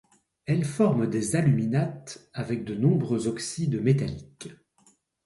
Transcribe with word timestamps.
Elle 0.47 0.65
forme 0.65 1.07
des 1.07 1.35
aluminates 1.35 2.27
avec 2.33 2.63
de 2.65 2.73
nombreux 2.73 3.27
oxydes 3.27 3.79
métalliques. 3.79 4.49